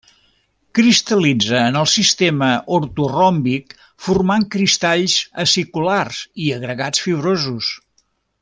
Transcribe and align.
Cristal·litza 0.77 1.59
en 1.65 1.77
el 1.81 1.89
sistema 1.91 2.47
ortoròmbic, 2.79 3.77
formant 4.07 4.49
cristalls 4.59 5.19
aciculars 5.47 6.27
i 6.47 6.53
agregats 6.61 7.09
fibrosos. 7.09 7.71